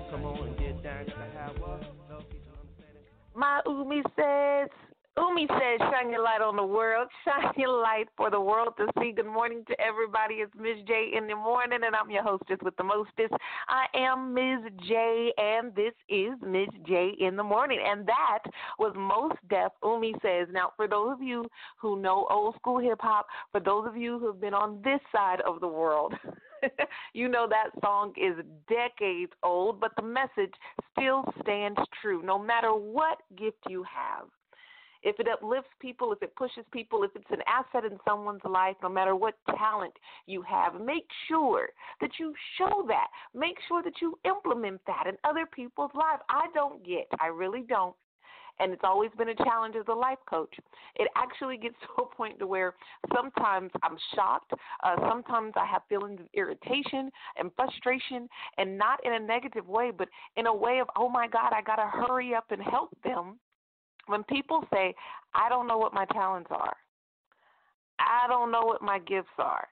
[0.09, 1.05] Come on and get down.
[3.35, 4.69] My Umi says,
[5.17, 7.09] Umi says, shine your light on the world.
[7.25, 9.11] Shine your light for the world to see.
[9.11, 10.35] Good morning to everybody.
[10.35, 13.33] It's Miz J in the morning, and I'm your hostess with the mostest.
[13.67, 17.79] I am Miz J, and this is Miz J in the morning.
[17.85, 18.39] And that
[18.79, 20.47] was Mos Def Umi says.
[20.51, 21.45] Now, for those of you
[21.77, 25.01] who know old school hip hop, for those of you who have been on this
[25.11, 26.13] side of the world,
[27.13, 28.35] you know that song is
[28.67, 30.53] decades old, but the message
[30.91, 34.27] still stands true no matter what gift you have.
[35.03, 38.75] if it uplifts people, if it pushes people, if it's an asset in someone's life,
[38.83, 39.93] no matter what talent
[40.27, 43.07] you have, make sure that you show that.
[43.33, 46.21] Make sure that you implement that in other people's lives.
[46.29, 47.95] I don't get, I really don't.
[48.59, 50.53] And it's always been a challenge as a life coach.
[50.95, 52.73] It actually gets to a point to where
[53.15, 54.51] sometimes I'm shocked.
[54.83, 58.27] Uh, sometimes I have feelings of irritation and frustration,
[58.57, 61.61] and not in a negative way, but in a way of, oh my God, I
[61.61, 63.39] got to hurry up and help them
[64.07, 64.93] when people say,
[65.33, 66.75] I don't know what my talents are,
[67.99, 69.67] I don't know what my gifts are.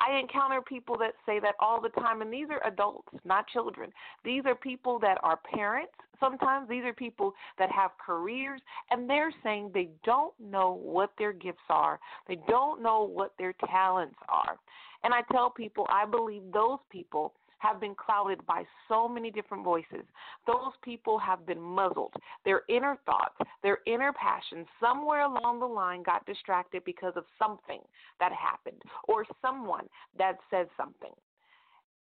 [0.00, 3.92] I encounter people that say that all the time, and these are adults, not children.
[4.24, 5.92] These are people that are parents.
[6.20, 11.32] Sometimes these are people that have careers, and they're saying they don't know what their
[11.32, 11.98] gifts are.
[12.26, 14.56] They don't know what their talents are.
[15.04, 19.64] And I tell people, I believe those people have been clouded by so many different
[19.64, 20.04] voices.
[20.46, 22.12] Those people have been muzzled.
[22.44, 27.80] Their inner thoughts, their inner passions, somewhere along the line got distracted because of something
[28.20, 29.86] that happened or someone
[30.16, 31.12] that said something.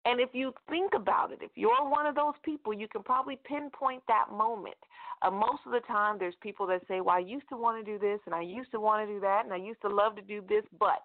[0.05, 3.37] And if you think about it, if you're one of those people, you can probably
[3.43, 4.77] pinpoint that moment.
[5.21, 7.91] Uh, most of the time, there's people that say, Well, I used to want to
[7.91, 10.15] do this, and I used to want to do that, and I used to love
[10.15, 11.03] to do this, but.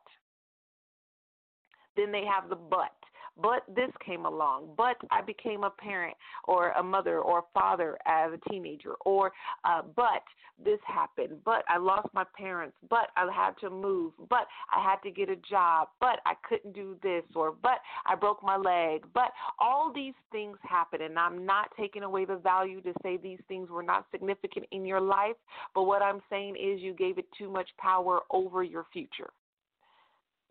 [1.97, 3.02] Then they have the but
[3.41, 7.97] but this came along, but I became a parent or a mother or a father
[8.07, 9.33] as a teenager, or
[9.65, 10.23] uh, but
[10.63, 14.97] this happened, but I lost my parents, but I had to move, but I had
[15.05, 19.05] to get a job, but I couldn't do this, or but I broke my leg,
[19.15, 23.41] but all these things happen, and I'm not taking away the value to say these
[23.49, 25.37] things were not significant in your life,
[25.75, 29.31] but what I'm saying is you gave it too much power over your future.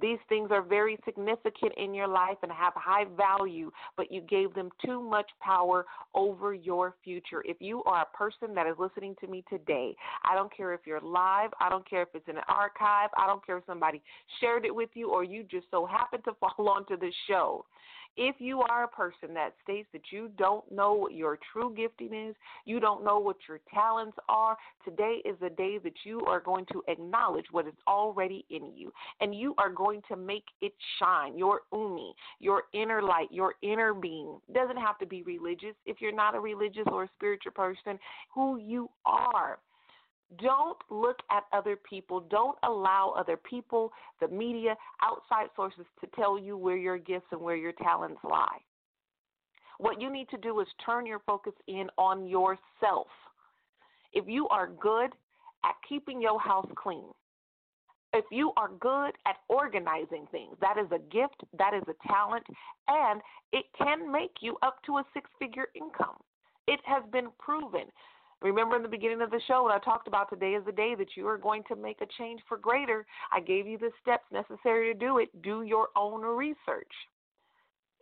[0.02, 4.54] These things are very significant in your life and have high value, but you gave
[4.54, 5.86] them too much power
[6.16, 7.44] over your future.
[7.46, 10.82] If you are a person that is listening to me today, I don't care if
[10.86, 14.02] you're live, I don't care if it's in an archive, I don't care if somebody
[14.40, 17.66] shared it with you or you just so happened to fall onto the show.
[18.18, 22.14] If you are a person that states that you don't know what your true gifting
[22.14, 22.36] is,
[22.66, 26.66] you don't know what your talents are, today is the day that you are going
[26.74, 28.92] to acknowledge what is already in you.
[29.22, 31.38] And you are going to make it shine.
[31.38, 34.40] Your umi, your inner light, your inner being.
[34.54, 35.76] Doesn't have to be religious.
[35.86, 37.98] If you're not a religious or a spiritual person,
[38.34, 39.60] who you are.
[40.38, 42.22] Don't look at other people.
[42.30, 47.42] Don't allow other people, the media, outside sources to tell you where your gifts and
[47.42, 48.60] where your talents lie.
[49.78, 53.08] What you need to do is turn your focus in on yourself.
[54.14, 55.12] If you are good
[55.66, 57.10] at keeping your house clean,
[58.14, 62.44] if you are good at organizing things, that is a gift, that is a talent,
[62.88, 63.22] and
[63.54, 66.18] it can make you up to a six figure income.
[66.68, 67.86] It has been proven.
[68.42, 70.96] Remember in the beginning of the show when I talked about today is the day
[70.96, 73.06] that you are going to make a change for greater.
[73.32, 75.30] I gave you the steps necessary to do it.
[75.44, 76.92] Do your own research.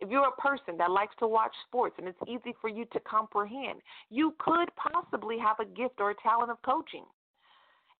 [0.00, 3.00] If you're a person that likes to watch sports and it's easy for you to
[3.00, 7.04] comprehend, you could possibly have a gift or a talent of coaching.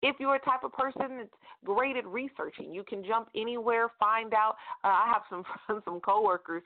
[0.03, 1.30] If you're a type of person that's
[1.64, 4.57] great at researching, you can jump anywhere, find out.
[4.82, 5.44] Uh, I have some
[5.84, 6.62] some coworkers,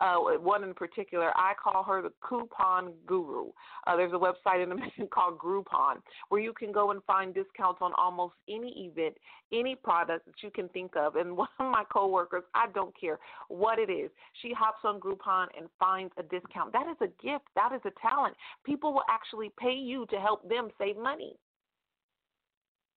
[0.00, 1.30] uh, one in particular.
[1.36, 3.46] I call her the coupon guru.
[3.86, 5.96] Uh, there's a website in the mission called Groupon
[6.28, 9.16] where you can go and find discounts on almost any event,
[9.52, 11.16] any product that you can think of.
[11.16, 13.18] And one of my coworkers, I don't care
[13.48, 14.10] what it is,
[14.42, 16.72] she hops on Groupon and finds a discount.
[16.72, 17.44] That is a gift.
[17.54, 18.34] That is a talent.
[18.64, 21.36] People will actually pay you to help them save money.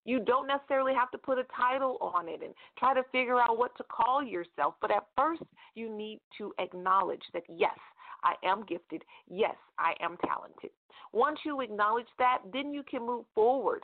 [0.03, 3.57] You don't necessarily have to put a title on it and try to figure out
[3.57, 4.75] what to call yourself.
[4.81, 5.43] But at first,
[5.75, 7.77] you need to acknowledge that, yes,
[8.23, 9.03] I am gifted.
[9.29, 10.71] Yes, I am talented.
[11.13, 13.83] Once you acknowledge that, then you can move forward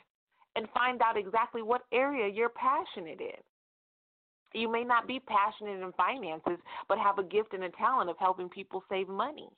[0.55, 4.59] and find out exactly what area you're passionate in.
[4.59, 6.57] You may not be passionate in finances,
[6.87, 9.49] but have a gift and a talent of helping people save money.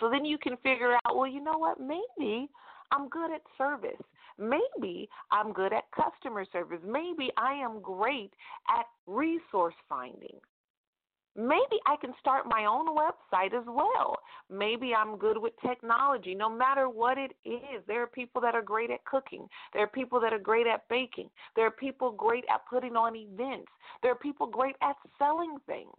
[0.00, 1.78] So then you can figure out, well, you know what?
[1.78, 2.48] Maybe
[2.90, 4.00] I'm good at service.
[4.40, 6.80] Maybe I'm good at customer service.
[6.84, 8.32] Maybe I am great
[8.68, 10.40] at resource finding.
[11.36, 14.18] Maybe I can start my own website as well.
[14.50, 16.34] Maybe I'm good with technology.
[16.34, 19.46] No matter what it is, there are people that are great at cooking.
[19.72, 21.30] There are people that are great at baking.
[21.54, 23.70] There are people great at putting on events.
[24.02, 25.94] There are people great at selling things.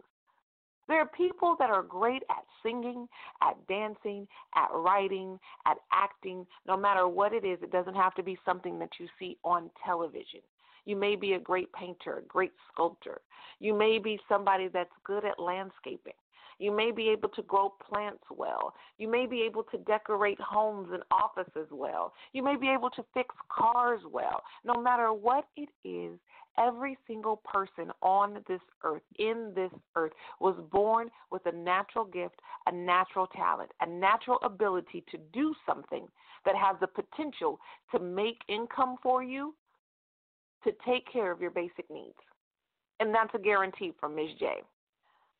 [0.88, 3.08] There are people that are great at singing,
[3.40, 6.46] at dancing, at writing, at acting.
[6.66, 9.70] No matter what it is, it doesn't have to be something that you see on
[9.84, 10.40] television.
[10.84, 13.20] You may be a great painter, a great sculptor.
[13.60, 16.14] You may be somebody that's good at landscaping.
[16.62, 18.72] You may be able to grow plants well.
[18.96, 22.12] You may be able to decorate homes and offices well.
[22.32, 24.44] You may be able to fix cars well.
[24.64, 26.20] No matter what it is,
[26.56, 32.36] every single person on this earth, in this earth, was born with a natural gift,
[32.68, 36.06] a natural talent, a natural ability to do something
[36.44, 37.58] that has the potential
[37.90, 39.52] to make income for you,
[40.62, 42.14] to take care of your basic needs.
[43.00, 44.62] And that's a guarantee from Miz J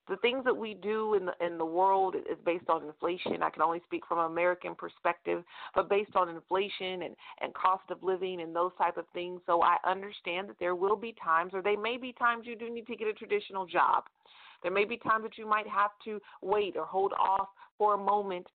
[0.09, 3.43] the things that we do in the in the world is based on inflation.
[3.43, 5.45] I can only speak from an American perspective,
[5.75, 9.41] but based on inflation and and cost of living and those type of things.
[9.47, 12.69] So I understand that there will be times, or there may be times you do
[12.73, 14.05] need to get a traditional job.
[14.63, 17.49] There may be times that you might have to wait or hold off
[17.79, 18.47] for a moment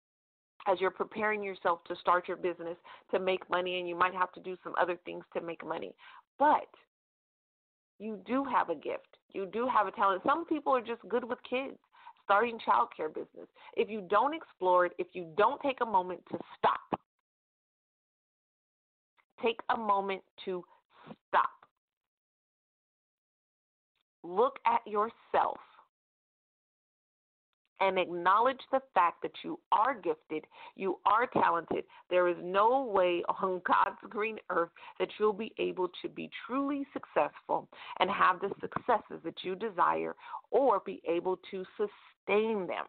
[0.67, 2.75] as you're preparing yourself to start your business
[3.11, 5.93] to make money, and you might have to do some other things to make money.
[6.37, 6.67] But
[7.99, 9.17] you do have a gift.
[9.33, 10.21] You do have a talent.
[10.25, 11.77] Some people are just good with kids,
[12.23, 13.47] starting childcare business.
[13.75, 16.99] If you don't explore it, if you don't take a moment to stop,
[19.41, 20.63] take a moment to
[21.27, 21.49] stop.
[24.23, 25.57] Look at yourself
[27.79, 31.83] and acknowledge the fact that you are gifted, you are talented.
[32.09, 34.69] There is no way on God's green earth
[34.99, 37.67] that you'll be able to be truly successful
[37.99, 40.15] and have the successes that you desire
[40.51, 42.85] or be able to sustain them.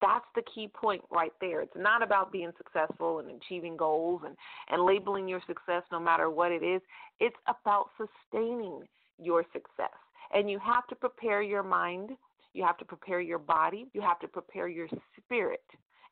[0.00, 1.60] That's the key point right there.
[1.60, 4.36] It's not about being successful and achieving goals and,
[4.68, 6.82] and labeling your success no matter what it is.
[7.20, 8.80] It's about sustaining
[9.18, 9.94] your success.
[10.34, 12.10] And you have to prepare your mind
[12.54, 14.88] you have to prepare your body, you have to prepare your
[15.18, 15.64] spirit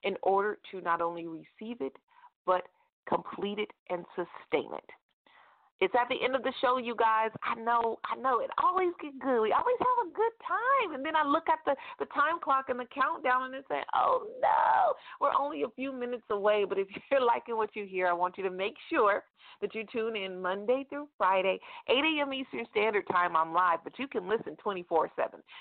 [0.03, 1.93] in order to not only receive it,
[2.47, 2.63] but
[3.09, 4.91] complete it and sustain it.
[5.81, 7.31] It's at the end of the show, you guys.
[7.43, 8.41] I know, I know.
[8.41, 9.41] It always get good.
[9.41, 10.95] We always have a good time.
[10.95, 13.85] And then I look at the the time clock and the countdown, and it's saying,
[13.95, 18.09] "Oh no, we're only a few minutes away." But if you're liking what you hear,
[18.09, 19.25] I want you to make sure
[19.61, 21.59] that you tune in Monday through Friday,
[21.89, 22.33] 8 a.m.
[22.33, 23.37] Eastern Standard Time.
[23.37, 25.09] I'm live, but you can listen 24/7.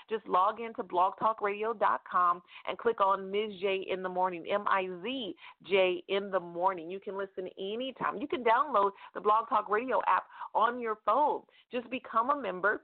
[0.09, 5.36] Just log into blogtalkradio.com and click on Miz J in the morning, M I Z
[5.67, 6.89] J in the morning.
[6.89, 8.17] You can listen anytime.
[8.20, 10.24] You can download the Blog Talk Radio app
[10.55, 11.41] on your phone.
[11.72, 12.84] Just become a member.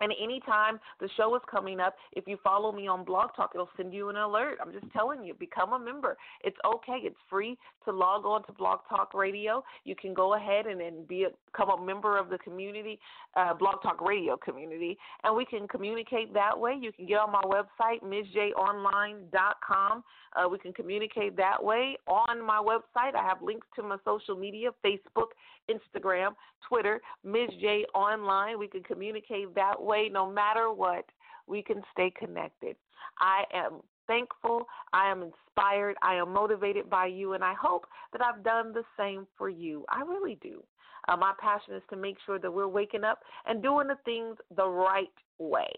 [0.00, 3.68] And anytime the show is coming up, if you follow me on Blog Talk, it'll
[3.76, 4.58] send you an alert.
[4.60, 6.16] I'm just telling you, become a member.
[6.44, 6.98] It's okay.
[7.02, 9.64] It's free to log on to Blog Talk Radio.
[9.84, 12.98] You can go ahead and, and be a, become a member of the community,
[13.36, 16.76] uh, Blog Talk Radio community, and we can communicate that way.
[16.80, 20.04] You can get on my website, MizJOnline.com.
[20.36, 23.14] Uh, we can communicate that way on my website.
[23.16, 25.28] I have links to my social media, Facebook,
[25.70, 26.32] Instagram,
[26.68, 28.58] Twitter, Miz J Online.
[28.58, 31.04] We can communicate that way no matter what.
[31.46, 32.76] We can stay connected.
[33.18, 34.66] I am thankful.
[34.92, 35.96] I am inspired.
[36.02, 39.84] I am motivated by you, and I hope that I've done the same for you.
[39.88, 40.62] I really do.
[41.08, 44.36] Uh, my passion is to make sure that we're waking up and doing the things
[44.56, 45.08] the right
[45.38, 45.70] way,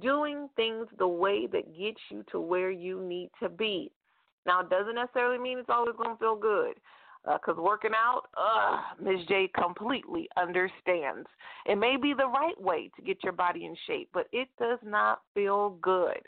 [0.00, 3.90] doing things the way that gets you to where you need to be.
[4.46, 6.74] Now, it doesn't necessarily mean it's always going to feel good
[7.24, 11.28] because uh, working out, uh, Miz J completely understands.
[11.66, 14.78] It may be the right way to get your body in shape, but it does
[14.84, 16.20] not feel good.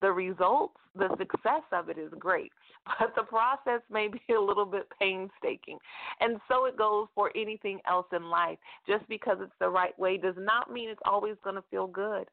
[0.00, 2.52] The results, the success of it is great,
[3.00, 5.78] but the process may be a little bit painstaking.
[6.20, 8.58] And so it goes for anything else in life.
[8.86, 12.26] Just because it's the right way does not mean it's always going to feel good.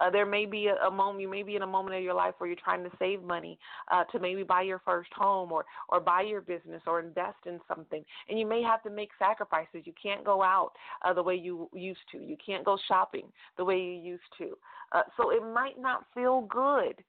[0.00, 2.14] Uh, there may be a, a moment, you may be in a moment of your
[2.14, 3.58] life where you're trying to save money
[3.90, 7.60] uh, to maybe buy your first home or, or buy your business or invest in
[7.68, 8.04] something.
[8.28, 9.82] And you may have to make sacrifices.
[9.84, 10.72] You can't go out
[11.04, 13.26] uh, the way you used to, you can't go shopping
[13.56, 14.56] the way you used to.
[14.92, 17.02] Uh, so it might not feel good,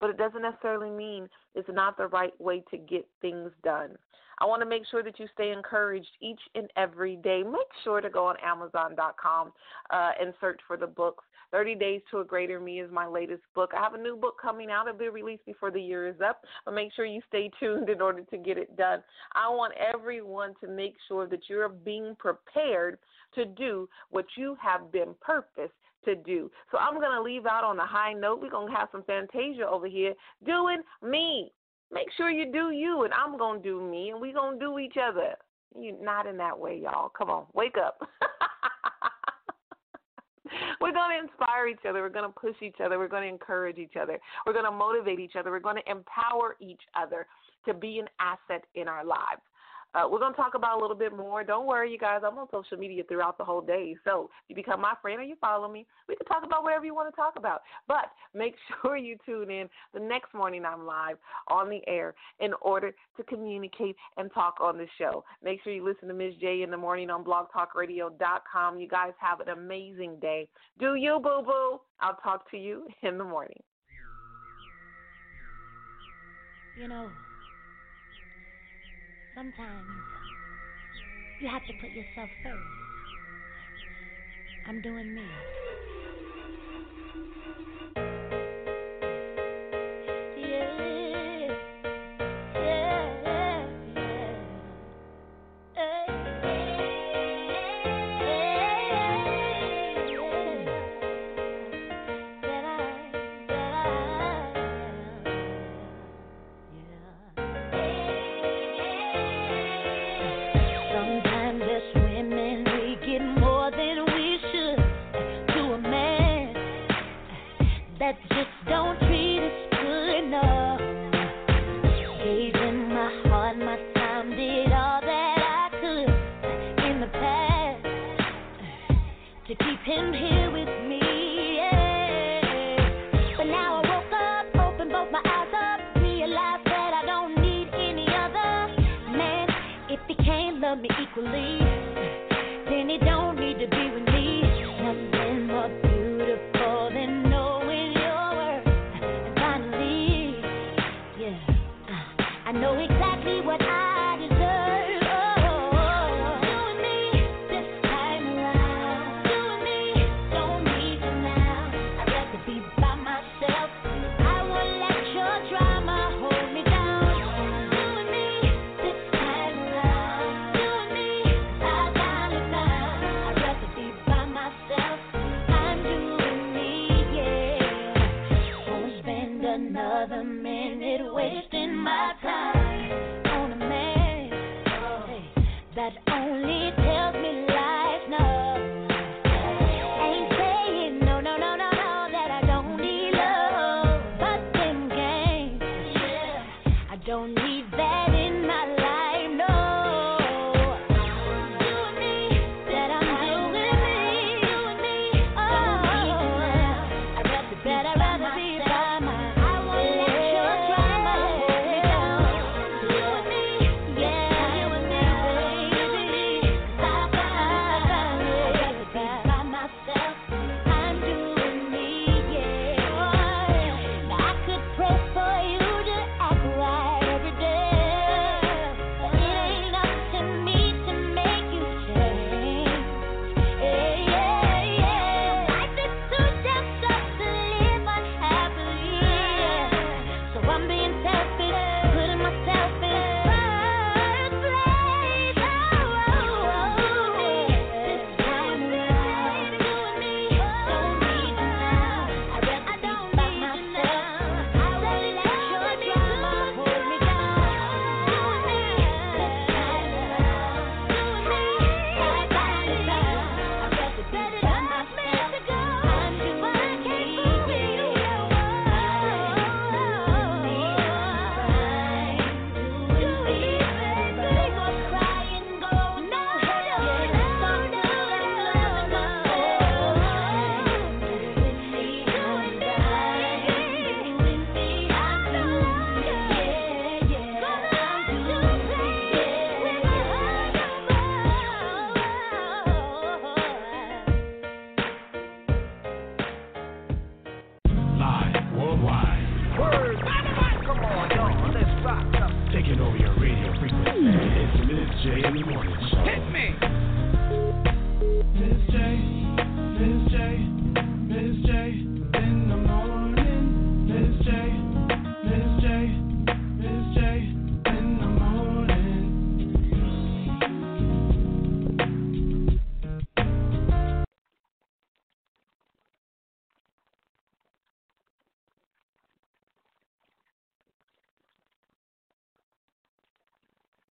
[0.00, 3.96] but it doesn't necessarily mean it's not the right way to get things done.
[4.38, 7.42] I want to make sure that you stay encouraged each and every day.
[7.42, 9.52] Make sure to go on Amazon.com
[9.90, 13.42] uh, and search for the books 30 Days to a Greater Me is my latest
[13.54, 13.72] book.
[13.76, 14.88] I have a new book coming out.
[14.88, 18.00] It'll be released before the year is up, but make sure you stay tuned in
[18.00, 19.02] order to get it done.
[19.34, 22.98] I want everyone to make sure that you're being prepared
[23.34, 25.72] to do what you have been purposed
[26.04, 26.50] to do.
[26.70, 28.40] So I'm going to leave out on a high note.
[28.40, 31.52] We're going to have some Fantasia over here doing me.
[31.92, 34.64] Make sure you do you, and I'm going to do me, and we're going to
[34.64, 35.34] do each other.
[35.78, 37.10] You not in that way, y'all.
[37.10, 38.00] Come on, wake up.
[40.80, 42.02] We're going to inspire each other.
[42.02, 42.98] We're going to push each other.
[42.98, 44.18] We're going to encourage each other.
[44.44, 45.50] We're going to motivate each other.
[45.50, 47.26] We're going to empower each other
[47.66, 49.40] to be an asset in our lives.
[49.96, 51.42] Uh, we're going to talk about a little bit more.
[51.42, 52.20] Don't worry, you guys.
[52.22, 53.96] I'm on social media throughout the whole day.
[54.04, 56.84] So if you become my friend or you follow me, we can talk about whatever
[56.84, 57.62] you want to talk about.
[57.88, 61.16] But make sure you tune in the next morning I'm live
[61.48, 65.24] on the air in order to communicate and talk on the show.
[65.42, 68.78] Make sure you listen to Miz J in the morning on blogtalkradio.com.
[68.78, 70.46] You guys have an amazing day.
[70.78, 71.80] Do you, boo boo?
[72.00, 73.62] I'll talk to you in the morning.
[76.78, 77.08] You know.
[79.36, 79.84] Sometimes
[81.40, 82.56] you have to put yourself first.
[84.64, 85.28] I'm doing me.